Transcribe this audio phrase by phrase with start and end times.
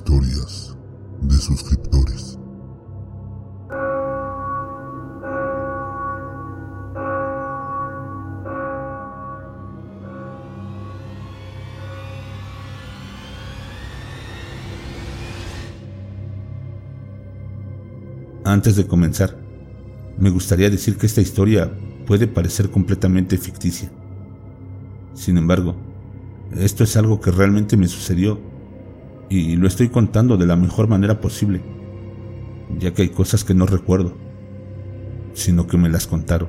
[0.00, 0.74] Historias
[1.20, 2.38] de suscriptores.
[18.42, 19.36] Antes de comenzar,
[20.16, 21.70] me gustaría decir que esta historia
[22.06, 23.92] puede parecer completamente ficticia.
[25.12, 25.76] Sin embargo,
[26.56, 28.49] esto es algo que realmente me sucedió
[29.30, 31.62] y lo estoy contando de la mejor manera posible,
[32.78, 34.12] ya que hay cosas que no recuerdo,
[35.34, 36.48] sino que me las contaron.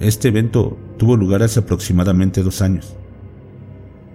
[0.00, 2.94] Este evento tuvo lugar hace aproximadamente dos años.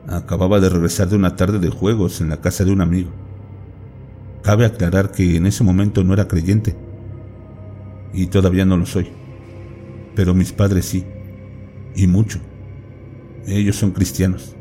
[0.08, 3.10] Acababa de regresar de una tarde de juegos en la casa de un amigo.
[4.44, 6.76] Cabe aclarar que en ese momento no era creyente,
[8.14, 9.08] y todavía no lo soy,
[10.16, 11.06] pero mis padres sí,
[11.96, 12.40] y mucho.
[13.48, 14.57] Ellos son cristianos.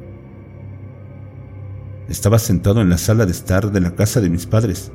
[2.08, 4.92] Estaba sentado en la sala de estar de la casa de mis padres,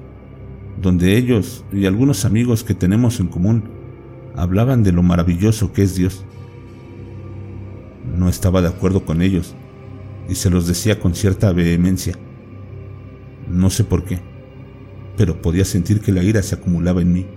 [0.82, 3.66] donde ellos y algunos amigos que tenemos en común
[4.34, 6.26] hablaban de lo maravilloso que es Dios.
[8.18, 9.56] No estaba de acuerdo con ellos
[10.30, 12.16] y se los decía con cierta vehemencia.
[13.50, 14.22] No sé por qué,
[15.18, 17.28] pero podía sentir que la ira se acumulaba en mí,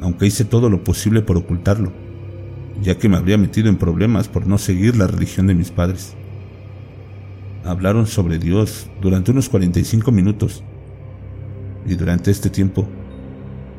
[0.00, 1.92] aunque hice todo lo posible por ocultarlo,
[2.80, 6.16] ya que me habría metido en problemas por no seguir la religión de mis padres
[7.64, 10.62] hablaron sobre Dios durante unos 45 minutos
[11.86, 12.86] y durante este tiempo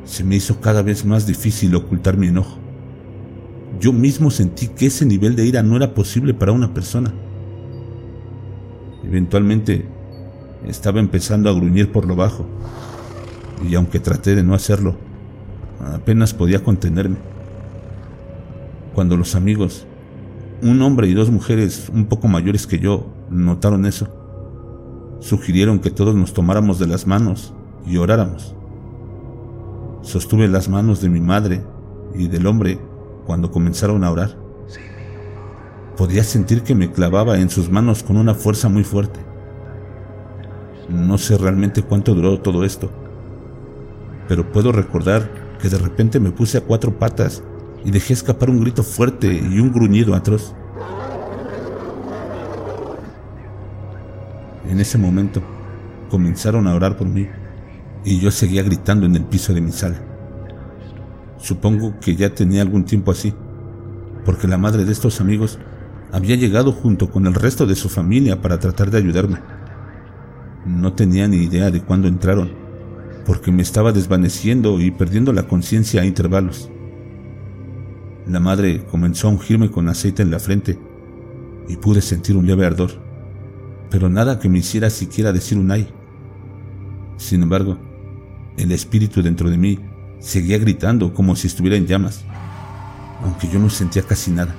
[0.04, 2.58] se me hizo cada vez más difícil ocultar mi enojo.
[3.80, 7.12] Yo mismo sentí que ese nivel de ira no era posible para una persona.
[9.02, 9.86] Eventualmente
[10.66, 12.46] estaba empezando a gruñir por lo bajo
[13.68, 14.96] y aunque traté de no hacerlo,
[15.80, 17.16] apenas podía contenerme.
[18.94, 19.86] Cuando los amigos,
[20.62, 24.08] un hombre y dos mujeres un poco mayores que yo, notaron eso.
[25.20, 27.54] Sugirieron que todos nos tomáramos de las manos
[27.86, 28.54] y oráramos.
[30.02, 31.62] Sostuve las manos de mi madre
[32.14, 32.78] y del hombre
[33.26, 34.36] cuando comenzaron a orar.
[35.96, 39.20] Podía sentir que me clavaba en sus manos con una fuerza muy fuerte.
[40.88, 42.90] No sé realmente cuánto duró todo esto,
[44.28, 47.42] pero puedo recordar que de repente me puse a cuatro patas
[47.84, 50.54] y dejé escapar un grito fuerte y un gruñido atroz.
[54.68, 55.42] En ese momento
[56.10, 57.28] comenzaron a orar por mí
[58.04, 60.00] y yo seguía gritando en el piso de mi sala.
[61.38, 63.34] Supongo que ya tenía algún tiempo así,
[64.24, 65.58] porque la madre de estos amigos
[66.10, 69.38] había llegado junto con el resto de su familia para tratar de ayudarme.
[70.64, 72.52] No tenía ni idea de cuándo entraron,
[73.26, 76.70] porque me estaba desvaneciendo y perdiendo la conciencia a intervalos.
[78.26, 80.78] La madre comenzó a ungirme con aceite en la frente
[81.68, 83.04] y pude sentir un leve ardor
[83.94, 85.86] pero nada que me hiciera siquiera decir un ay.
[87.16, 87.78] Sin embargo,
[88.56, 89.78] el espíritu dentro de mí
[90.18, 92.24] seguía gritando como si estuviera en llamas,
[93.22, 94.52] aunque yo no sentía casi nada.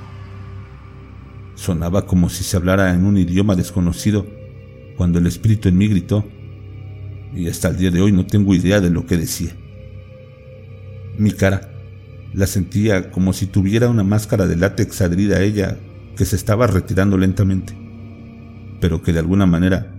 [1.55, 4.25] Sonaba como si se hablara en un idioma desconocido
[4.95, 6.23] cuando el espíritu en mí gritó,
[7.33, 9.51] y hasta el día de hoy no tengo idea de lo que decía.
[11.17, 11.73] Mi cara
[12.35, 15.77] la sentía como si tuviera una máscara de látex adherida a ella
[16.15, 17.85] que se estaba retirando lentamente
[18.79, 19.91] pero que de alguna manera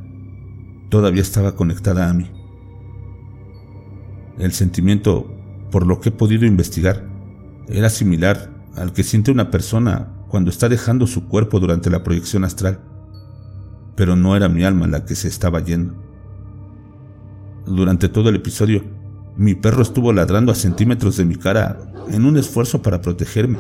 [0.89, 2.31] todavía estaba conectada a mí.
[4.39, 5.27] El sentimiento,
[5.71, 7.05] por lo que he podido investigar,
[7.69, 12.45] era similar al que siente una persona cuando está dejando su cuerpo durante la proyección
[12.45, 12.81] astral,
[13.97, 15.95] pero no era mi alma la que se estaba yendo.
[17.67, 18.85] Durante todo el episodio,
[19.37, 23.59] mi perro estuvo ladrando a centímetros de mi cara en un esfuerzo para protegerme.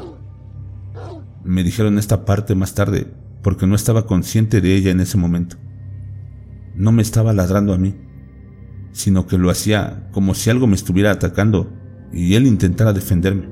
[1.45, 5.57] Me dijeron esta parte más tarde, porque no estaba consciente de ella en ese momento.
[6.75, 7.95] No me estaba ladrando a mí,
[8.93, 11.73] sino que lo hacía como si algo me estuviera atacando
[12.13, 13.49] y él intentara defenderme.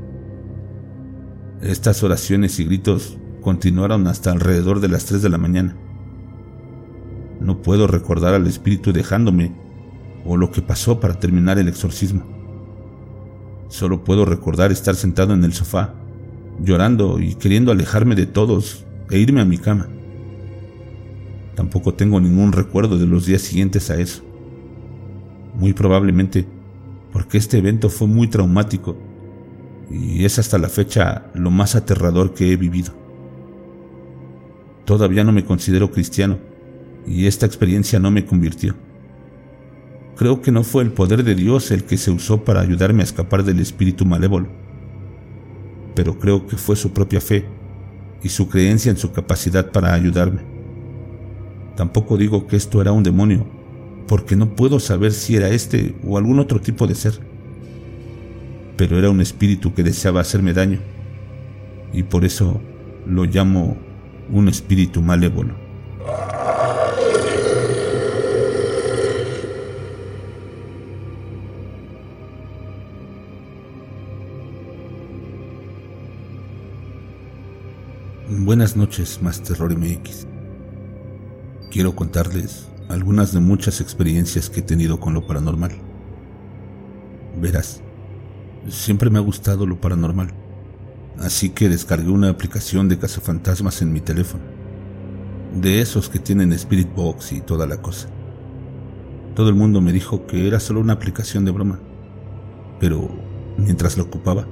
[1.60, 5.76] Estas oraciones y gritos continuaron hasta alrededor de las 3 de la mañana.
[7.40, 9.54] No puedo recordar al espíritu dejándome
[10.25, 12.23] o lo que pasó para terminar el exorcismo.
[13.69, 15.94] Solo puedo recordar estar sentado en el sofá,
[16.62, 19.88] llorando y queriendo alejarme de todos e irme a mi cama.
[21.55, 24.23] Tampoco tengo ningún recuerdo de los días siguientes a eso.
[25.55, 26.47] Muy probablemente
[27.12, 28.97] porque este evento fue muy traumático
[29.91, 32.93] y es hasta la fecha lo más aterrador que he vivido.
[34.85, 36.38] Todavía no me considero cristiano
[37.06, 38.75] y esta experiencia no me convirtió.
[40.16, 43.05] Creo que no fue el poder de Dios el que se usó para ayudarme a
[43.05, 44.49] escapar del espíritu malévolo,
[45.96, 47.46] pero creo que fue su propia fe
[48.22, 50.43] y su creencia en su capacidad para ayudarme.
[51.76, 53.44] Tampoco digo que esto era un demonio,
[54.06, 57.19] porque no puedo saber si era este o algún otro tipo de ser.
[58.76, 60.78] Pero era un espíritu que deseaba hacerme daño,
[61.93, 62.61] y por eso
[63.05, 63.76] lo llamo
[64.31, 65.55] un espíritu malévolo.
[78.44, 80.26] Buenas noches, Master Rory MX.
[81.70, 85.73] Quiero contarles algunas de muchas experiencias que he tenido con lo paranormal.
[87.41, 87.81] Verás,
[88.69, 90.29] siempre me ha gustado lo paranormal,
[91.20, 94.44] así que descargué una aplicación de cazafantasmas en mi teléfono,
[95.58, 98.11] de esos que tienen Spirit Box y toda la cosa.
[99.35, 101.81] Todo el mundo me dijo que era solo una aplicación de broma,
[102.79, 103.08] pero
[103.56, 104.47] mientras la ocupaba,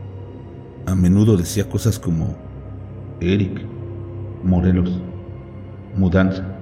[0.87, 2.38] a menudo decía cosas como
[3.21, 3.81] Eric,
[4.44, 5.00] Morelos,
[5.97, 6.53] mudanza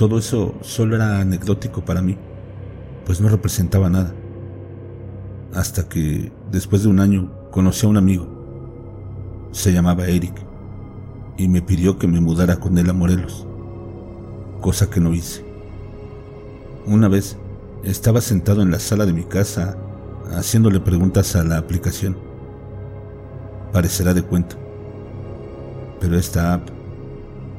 [0.00, 2.16] todo eso solo era anecdótico para mí,
[3.04, 4.14] pues no representaba nada.
[5.52, 8.26] Hasta que, después de un año, conocí a un amigo.
[9.52, 10.32] Se llamaba Eric
[11.36, 13.46] y me pidió que me mudara con él a Morelos,
[14.62, 15.44] cosa que no hice.
[16.86, 17.36] Una vez
[17.84, 19.76] estaba sentado en la sala de mi casa
[20.34, 22.16] haciéndole preguntas a la aplicación.
[23.70, 24.56] Parecerá de cuento,
[26.00, 26.68] pero esta app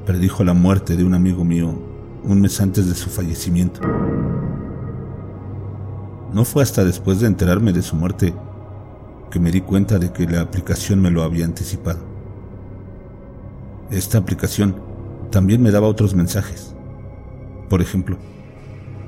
[0.05, 1.91] predijo la muerte de un amigo mío
[2.23, 3.81] un mes antes de su fallecimiento.
[6.33, 8.33] No fue hasta después de enterarme de su muerte
[9.29, 11.99] que me di cuenta de que la aplicación me lo había anticipado.
[13.89, 14.75] Esta aplicación
[15.31, 16.75] también me daba otros mensajes.
[17.69, 18.17] Por ejemplo,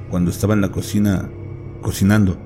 [0.10, 1.30] cuando estaba en la cocina
[1.82, 2.38] cocinando,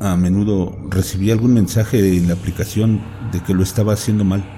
[0.00, 3.00] a menudo recibía algún mensaje en la aplicación
[3.32, 4.57] de que lo estaba haciendo mal.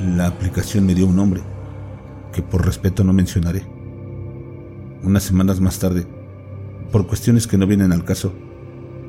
[0.00, 1.42] La aplicación me dio un nombre,
[2.32, 3.64] que por respeto no mencionaré
[5.02, 6.06] unas semanas más tarde,
[6.92, 8.32] por cuestiones que no vienen al caso,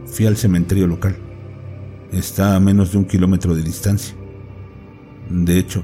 [0.06, 1.18] fui al cementerio local.
[2.12, 4.16] Está a menos de un kilómetro de distancia.
[5.30, 5.84] De hecho,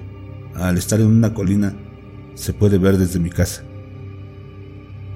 [0.56, 1.75] al estar en una colina,
[2.36, 3.63] se puede ver desde mi casa.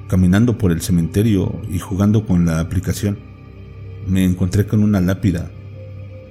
[0.07, 3.19] Caminando por el cementerio y jugando con la aplicación,
[4.07, 5.51] me encontré con una lápida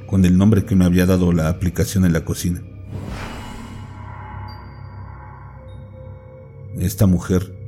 [0.07, 2.61] con el nombre que me había dado la aplicación en la cocina.
[6.81, 7.61] Esta mujer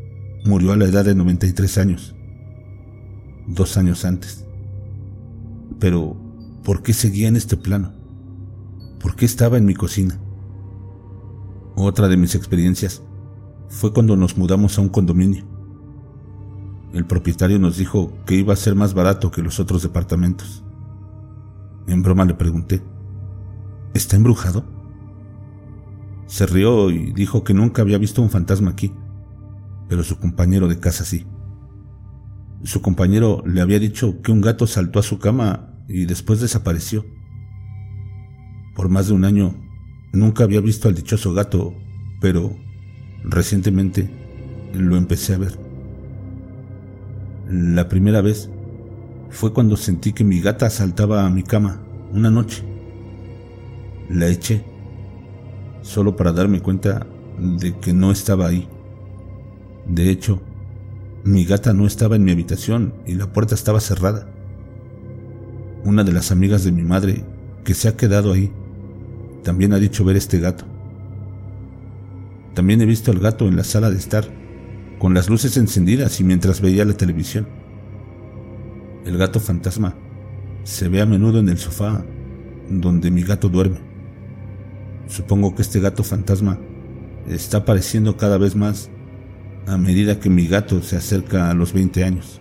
[0.45, 2.17] Murió a la edad de 93 años,
[3.47, 4.45] dos años antes.
[5.79, 6.17] Pero,
[6.65, 7.93] ¿por qué seguía en este plano?
[8.99, 10.19] ¿Por qué estaba en mi cocina?
[11.77, 13.03] Otra de mis experiencias
[13.69, 15.45] fue cuando nos mudamos a un condominio.
[16.93, 20.65] El propietario nos dijo que iba a ser más barato que los otros departamentos.
[21.87, 22.83] En broma le pregunté,
[23.95, 24.65] ¿está embrujado?
[26.27, 28.93] Se rió y dijo que nunca había visto un fantasma aquí
[29.93, 31.27] pero su compañero de casa sí.
[32.65, 37.05] Su compañero le había dicho que un gato saltó a su cama y después desapareció.
[38.75, 39.55] Por más de un año
[40.15, 41.75] nunca había visto al dichoso gato,
[42.23, 42.57] pero
[43.23, 44.11] recientemente
[44.73, 45.59] lo empecé a ver.
[47.51, 48.49] La primera vez
[49.29, 52.65] fue cuando sentí que mi gata saltaba a mi cama una noche.
[54.09, 54.65] La eché,
[55.83, 57.07] solo para darme cuenta
[57.39, 58.67] de que no estaba ahí.
[59.93, 60.41] De hecho,
[61.23, 64.27] mi gata no estaba en mi habitación y la puerta estaba cerrada.
[65.85, 67.27] Una de las amigas de mi madre,
[67.63, 68.51] que se ha quedado ahí,
[69.45, 70.65] también ha dicho ver este gato.
[72.55, 74.27] También he visto al gato en la sala de estar,
[74.99, 77.47] con las luces encendidas y mientras veía la televisión.
[79.05, 79.95] El gato fantasma
[80.65, 82.03] se ve a menudo en el sofá
[82.71, 83.81] donde mi gato duerme.
[85.07, 86.59] Supongo que este gato fantasma
[87.29, 88.91] está apareciendo cada vez más
[89.67, 92.41] a medida que mi gato se acerca a los 20 años,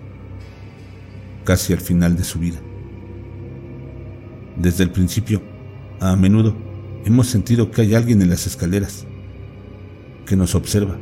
[1.44, 2.60] casi al final de su vida.
[4.58, 5.42] Desde el principio,
[6.00, 6.56] a menudo,
[7.06, 9.06] hemos sentido que hay alguien en las escaleras,
[10.26, 10.98] que nos observa.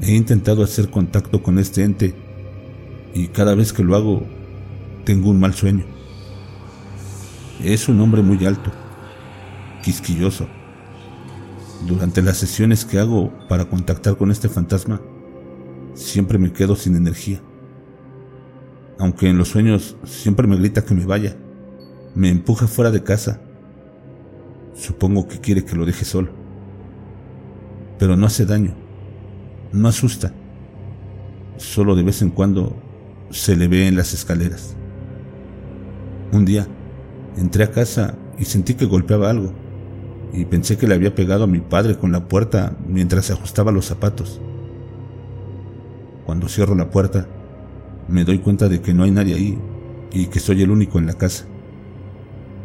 [0.00, 2.14] He intentado hacer contacto con este ente
[3.14, 4.26] y cada vez que lo hago,
[5.04, 5.84] tengo un mal sueño.
[7.62, 8.72] Es un hombre muy alto,
[9.82, 10.48] quisquilloso,
[11.86, 15.00] durante las sesiones que hago para contactar con este fantasma,
[15.94, 17.40] siempre me quedo sin energía.
[18.98, 21.36] Aunque en los sueños siempre me grita que me vaya,
[22.14, 23.40] me empuja fuera de casa.
[24.74, 26.30] Supongo que quiere que lo deje solo.
[27.98, 28.74] Pero no hace daño,
[29.72, 30.32] no asusta.
[31.56, 32.76] Solo de vez en cuando
[33.30, 34.76] se le ve en las escaleras.
[36.32, 36.66] Un día
[37.36, 39.61] entré a casa y sentí que golpeaba algo
[40.32, 43.70] y pensé que le había pegado a mi padre con la puerta mientras se ajustaba
[43.70, 44.40] los zapatos.
[46.24, 47.28] Cuando cierro la puerta,
[48.08, 49.58] me doy cuenta de que no hay nadie ahí
[50.10, 51.44] y que soy el único en la casa.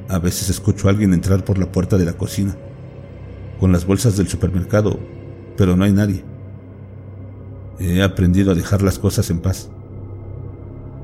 [0.08, 2.56] A veces escucho a alguien entrar por la puerta de la cocina,
[3.60, 4.98] con las bolsas del supermercado,
[5.58, 6.24] pero no hay nadie.
[7.80, 9.70] He aprendido a dejar las cosas en paz,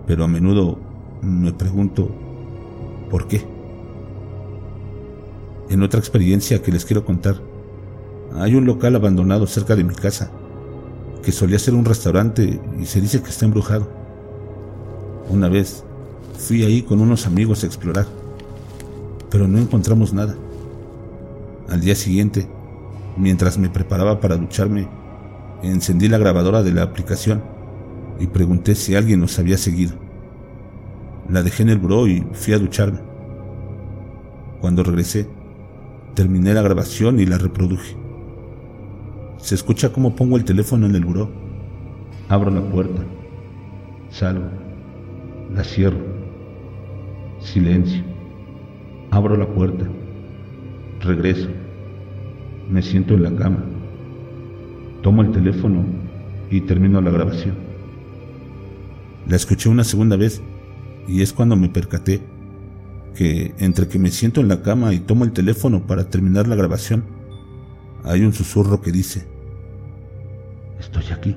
[0.08, 0.80] pero a menudo
[1.22, 2.10] me pregunto,
[3.10, 3.53] ¿por qué?
[5.70, 7.42] En otra experiencia que les quiero contar,
[8.36, 10.32] hay un local abandonado cerca de mi casa,
[11.24, 13.88] que solía ser un restaurante y se dice que está embrujado.
[15.30, 15.84] Una vez
[16.38, 18.06] fui ahí con unos amigos a explorar,
[19.30, 20.36] pero no encontramos nada.
[21.70, 22.48] Al día siguiente,
[23.18, 24.88] mientras me preparaba para ducharme,
[25.64, 27.42] encendí la grabadora de la aplicación
[28.20, 29.94] y pregunté si alguien nos había seguido.
[31.30, 33.00] La dejé en el buró y fui a ducharme.
[34.60, 35.28] Cuando regresé,
[36.14, 37.96] terminé la grabación y la reproduje.
[39.38, 41.30] Se escucha cómo pongo el teléfono en el buró.
[42.30, 43.02] Abro la puerta.
[44.10, 44.46] Salgo.
[45.54, 45.98] La cierro.
[47.40, 48.04] Silencio.
[49.12, 49.86] Abro la puerta.
[51.02, 51.50] Regreso.
[52.70, 53.64] Me siento en la cama.
[55.02, 55.84] Tomo el teléfono
[56.50, 57.56] y termino la grabación.
[59.28, 60.42] La escuché una segunda vez
[61.08, 62.22] y es cuando me percaté
[63.14, 66.56] que entre que me siento en la cama y tomo el teléfono para terminar la
[66.56, 67.06] grabación,
[68.04, 69.28] hay un susurro que dice,
[70.80, 71.36] Estoy aquí,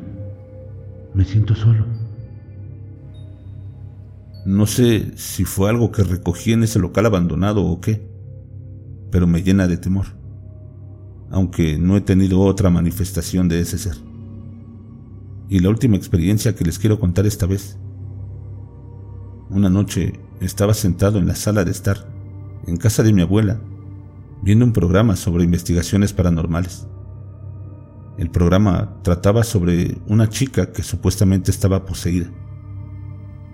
[1.14, 1.85] me siento solo.
[4.45, 8.09] No sé si fue algo que recogí en ese local abandonado o qué,
[9.11, 10.06] pero me llena de temor,
[11.30, 13.97] aunque no he tenido otra manifestación de ese ser.
[15.49, 17.78] Y la última experiencia que les quiero contar esta vez.
[19.49, 22.08] Una noche estaba sentado en la sala de estar,
[22.66, 23.60] en casa de mi abuela,
[24.42, 26.86] viendo un programa sobre investigaciones paranormales.
[28.18, 32.30] El programa trataba sobre una chica que supuestamente estaba poseída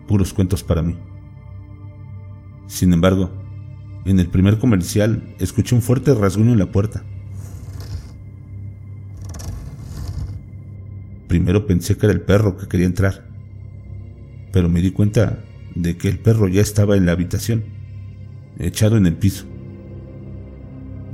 [0.07, 0.97] puros cuentos para mí.
[2.67, 3.31] Sin embargo,
[4.05, 7.03] en el primer comercial escuché un fuerte rasguño en la puerta.
[11.29, 13.27] Primero pensé que era el perro que quería entrar,
[14.53, 15.43] pero me di cuenta
[15.75, 17.65] de que el perro ya estaba en la habitación,
[18.59, 19.47] echado en el piso.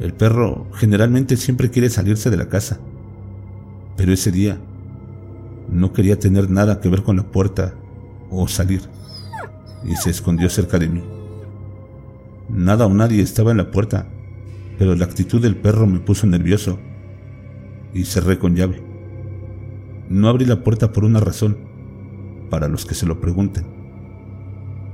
[0.01, 2.79] El perro generalmente siempre quiere salirse de la casa,
[3.97, 4.59] pero ese día
[5.71, 7.75] no quería tener nada que ver con la puerta
[8.31, 8.83] o salir,
[9.85, 11.03] y se escondió cerca de mí.
[12.49, 14.09] Nada o nadie estaba en la puerta,
[14.79, 16.79] pero la actitud del perro me puso nervioso
[17.93, 18.83] y cerré con llave.
[20.09, 21.59] No abrí la puerta por una razón,
[22.49, 23.78] para los que se lo pregunten.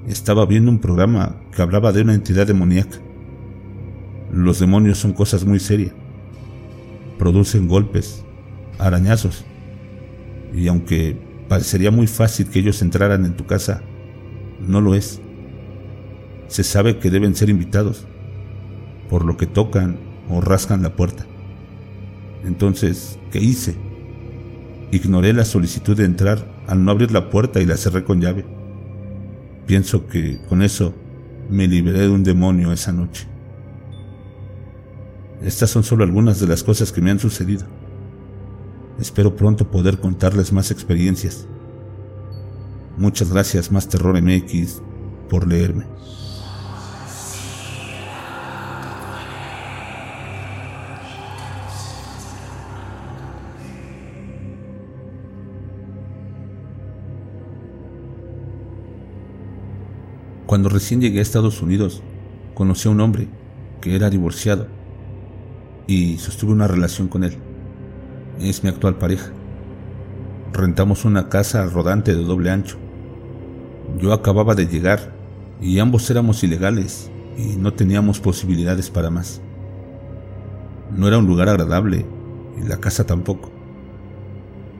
[0.06, 2.98] Estaba viendo un programa que hablaba de una entidad demoníaca.
[4.32, 5.92] Los demonios son cosas muy serias.
[7.18, 8.24] Producen golpes,
[8.78, 9.44] arañazos,
[10.52, 11.16] y aunque
[11.48, 13.82] Parecería muy fácil que ellos entraran en tu casa.
[14.66, 15.20] No lo es.
[16.48, 18.06] Se sabe que deben ser invitados,
[19.10, 19.98] por lo que tocan
[20.30, 21.26] o rascan la puerta.
[22.44, 23.76] Entonces, ¿qué hice?
[24.90, 28.44] Ignoré la solicitud de entrar al no abrir la puerta y la cerré con llave.
[29.66, 30.94] Pienso que con eso
[31.48, 33.26] me liberé de un demonio esa noche.
[35.42, 37.64] Estas son solo algunas de las cosas que me han sucedido.
[38.98, 41.46] Espero pronto poder contarles más experiencias.
[42.96, 44.80] Muchas gracias, Más Terror MX,
[45.28, 45.84] por leerme.
[60.46, 62.02] Cuando recién llegué a Estados Unidos,
[62.54, 63.28] conocí a un hombre
[63.80, 64.68] que era divorciado
[65.86, 67.36] y sostuve una relación con él
[68.40, 69.30] es mi actual pareja.
[70.52, 72.76] Rentamos una casa rodante de doble ancho.
[73.98, 75.12] Yo acababa de llegar
[75.60, 79.40] y ambos éramos ilegales y no teníamos posibilidades para más.
[80.90, 82.06] No era un lugar agradable
[82.60, 83.50] y la casa tampoco,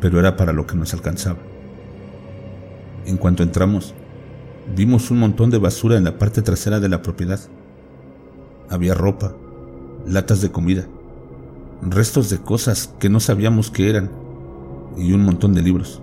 [0.01, 1.39] pero era para lo que nos alcanzaba.
[3.07, 3.95] En cuanto entramos,
[4.75, 7.41] vimos un montón de basura en la parte trasera de la propiedad.
[8.71, 9.35] Había ropa,
[10.07, 10.87] latas de comida,
[11.83, 14.11] restos de cosas que no sabíamos que eran
[14.97, 16.01] y un montón de libros,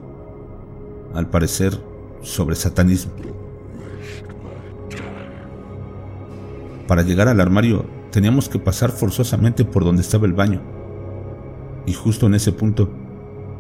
[1.14, 1.78] al parecer
[2.22, 3.14] sobre satanismo.
[6.88, 10.62] Para llegar al armario teníamos que pasar forzosamente por donde estaba el baño,
[11.86, 12.90] y justo en ese punto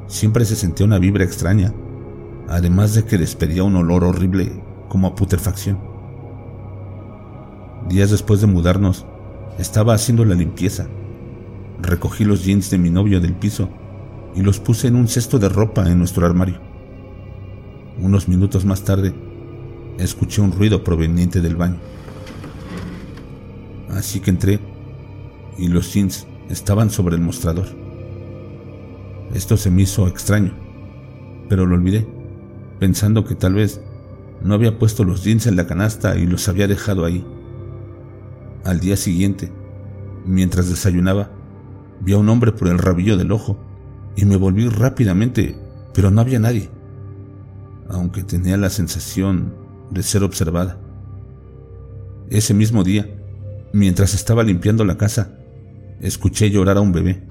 [0.08, 1.74] siempre se sentía una vibra extraña,
[2.50, 5.79] además de que despedía un olor horrible como putrefacción.
[7.88, 9.05] Días después de mudarnos,
[9.57, 10.88] estaba haciendo la limpieza
[11.81, 13.69] Recogí los jeans de mi novio del piso
[14.36, 16.60] y los puse en un cesto de ropa en nuestro armario.
[18.00, 19.13] Unos minutos más tarde,
[19.98, 21.77] escuché un ruido proveniente del baño.
[23.89, 24.60] Así que entré
[25.57, 27.67] y los jeans estaban sobre el mostrador.
[29.33, 30.53] Esto se me hizo extraño,
[31.50, 32.07] pero lo olvidé,
[32.79, 33.81] pensando que tal vez
[34.43, 37.25] no había puesto los jeans en la canasta y los había dejado ahí.
[38.63, 39.51] Al día siguiente,
[40.25, 41.31] mientras desayunaba,
[42.00, 43.57] vi a un hombre por el rabillo del ojo
[44.15, 45.55] y me volví rápidamente,
[45.93, 46.69] pero no había nadie,
[47.89, 49.53] aunque tenía la sensación
[49.91, 50.79] de ser observada.
[52.29, 53.10] Ese mismo día,
[53.74, 55.38] mientras estaba limpiando la casa,
[56.00, 57.27] escuché llorar a un bebé,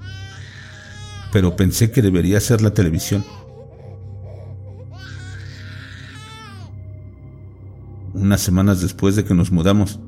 [1.31, 3.23] pero pensé que debería ser la televisión.
[8.21, 9.99] Unas semanas después de que nos mudamos,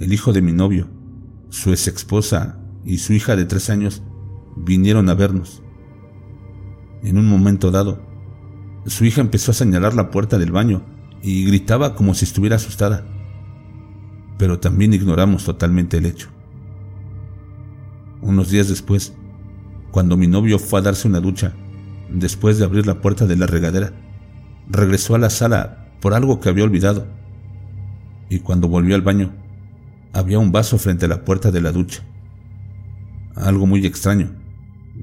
[0.00, 0.88] el hijo de mi novio,
[1.48, 4.02] su ex esposa y su hija de tres años
[4.56, 5.62] vinieron a vernos.
[7.04, 8.02] En un momento dado,
[8.86, 10.82] su hija empezó a señalar la puerta del baño
[11.22, 13.06] y gritaba como si estuviera asustada,
[14.36, 16.30] pero también ignoramos totalmente el hecho.
[18.22, 19.14] Unos días después,
[19.92, 21.54] cuando mi novio fue a darse una ducha,
[22.10, 23.92] después de abrir la puerta de la regadera,
[24.68, 27.19] regresó a la sala por algo que había olvidado,
[28.30, 29.32] y cuando volvió al baño,
[30.12, 32.02] había un vaso frente a la puerta de la ducha.
[33.34, 34.30] Algo muy extraño,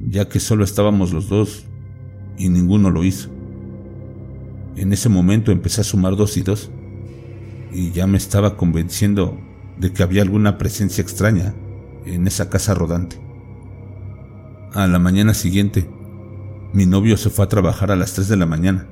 [0.09, 1.65] ya que solo estábamos los dos
[2.37, 3.29] y ninguno lo hizo.
[4.77, 6.71] En ese momento empecé a sumar dos y dos,
[7.73, 9.37] y ya me estaba convenciendo
[9.77, 11.53] de que había alguna presencia extraña
[12.05, 13.19] en esa casa rodante.
[14.73, 15.89] A la mañana siguiente,
[16.73, 18.87] mi novio se fue a trabajar a las 3 de la mañana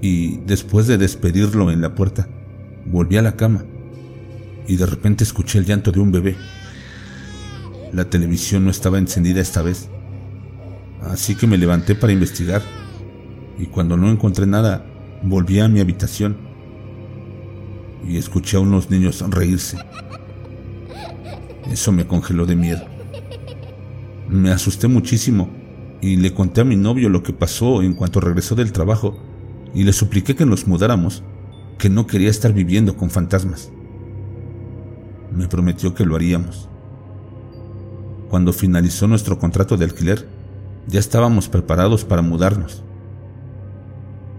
[0.00, 2.28] y después de despedirlo en la puerta,
[2.86, 3.64] volví a la cama
[4.66, 6.36] y de repente escuché el llanto de un bebé.
[7.92, 9.88] La televisión no estaba encendida esta vez,
[11.02, 12.62] así que me levanté para investigar
[13.58, 14.84] y cuando no encontré nada,
[15.22, 16.36] volví a mi habitación
[18.06, 19.78] y escuché a unos niños reírse.
[21.70, 22.84] Eso me congeló de miedo.
[24.28, 25.48] Me asusté muchísimo
[26.00, 29.18] y le conté a mi novio lo que pasó en cuanto regresó del trabajo
[29.74, 31.22] y le supliqué que nos mudáramos,
[31.78, 33.70] que no quería estar viviendo con fantasmas.
[35.32, 36.68] Me prometió que lo haríamos.
[38.28, 40.26] Cuando finalizó nuestro contrato de alquiler,
[40.86, 42.82] ya estábamos preparados para mudarnos.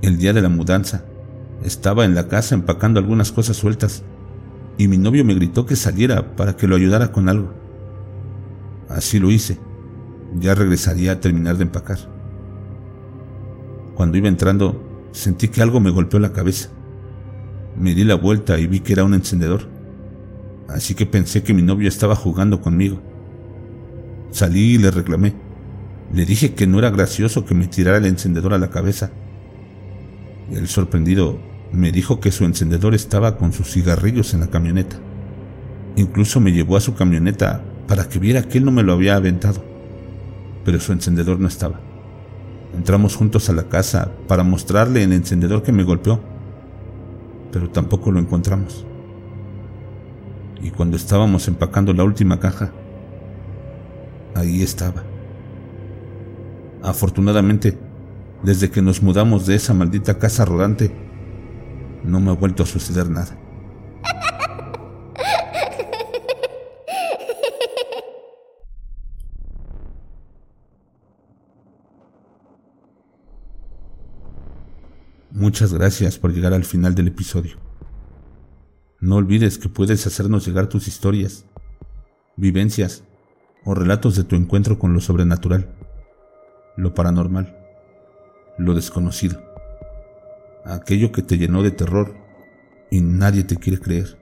[0.02, 1.06] El día de la mudanza,
[1.64, 4.04] estaba en la casa empacando algunas cosas sueltas
[4.78, 7.54] y mi novio me gritó que saliera para que lo ayudara con algo.
[8.90, 9.58] Así lo hice.
[10.36, 11.98] Ya regresaría a terminar de empacar.
[13.96, 16.70] Cuando iba entrando, sentí que algo me golpeó la cabeza.
[17.78, 19.68] Me di la vuelta y vi que era un encendedor.
[20.70, 23.02] Así que pensé que mi novio estaba jugando conmigo.
[24.32, 25.34] Salí y le reclamé.
[26.14, 29.12] Le dije que no era gracioso que me tirara el encendedor a la cabeza.
[30.52, 31.40] El sorprendido
[31.72, 34.98] me dijo que su encendedor estaba con sus cigarrillos en la camioneta.
[35.96, 39.16] Incluso me llevó a su camioneta para que viera que él no me lo había
[39.16, 39.64] aventado.
[40.64, 41.80] Pero su encendedor no estaba.
[42.76, 46.22] Entramos juntos a la casa para mostrarle el encendedor que me golpeó,
[47.56, 48.86] pero tampoco lo encontramos.
[50.62, 52.74] Y cuando estábamos empacando la última caja,
[54.36, 55.06] ahí estaba.
[56.84, 57.78] Afortunadamente,
[58.44, 60.92] desde que nos mudamos de esa maldita casa rodante,
[62.04, 63.38] no me ha vuelto a suceder nada.
[75.46, 77.58] Muchas gracias por llegar al final del episodio.
[79.00, 81.46] No olvides que puedes hacernos llegar tus historias,
[82.36, 83.04] vivencias
[83.64, 85.76] o relatos de tu encuentro con lo sobrenatural,
[86.78, 87.56] lo paranormal,
[88.58, 89.40] lo desconocido
[90.66, 92.16] aquello que te llenó de terror
[92.90, 94.18] y nadie te quiere creer.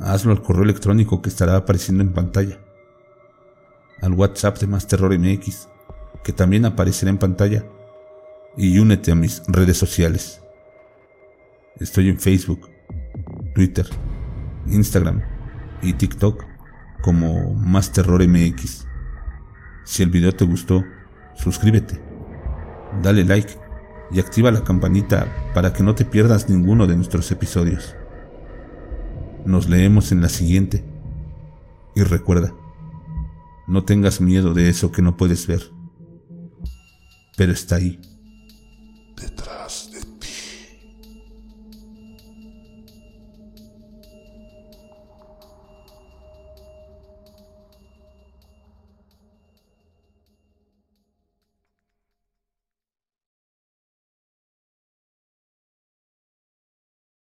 [0.00, 2.58] Hazlo al correo electrónico que estará apareciendo en pantalla,
[4.02, 5.68] al WhatsApp de Más Terror MX,
[6.24, 7.64] que también aparecerá en pantalla,
[8.58, 10.42] y únete a mis redes sociales.
[11.78, 12.68] Estoy en Facebook,
[13.54, 13.86] Twitter,
[14.66, 15.22] Instagram
[15.80, 16.44] y TikTok
[17.00, 18.84] como Más Terror MX.
[19.84, 20.84] Si el video te gustó,
[21.36, 22.00] suscríbete,
[23.00, 23.54] dale like
[24.10, 27.94] y activa la campanita para que no te pierdas ninguno de nuestros episodios.
[29.44, 30.84] Nos leemos en la siguiente.
[31.94, 32.52] Y recuerda,
[33.66, 35.62] no tengas miedo de eso que no puedes ver,
[37.36, 38.00] pero está ahí.
[39.20, 39.57] Detrás.